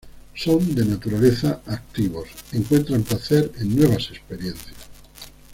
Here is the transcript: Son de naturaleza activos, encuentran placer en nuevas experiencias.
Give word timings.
Son 0.33 0.57
de 0.73 0.83
naturaleza 0.83 1.61
activos, 1.67 2.27
encuentran 2.53 3.03
placer 3.03 3.51
en 3.59 3.75
nuevas 3.75 4.09
experiencias. 4.09 4.73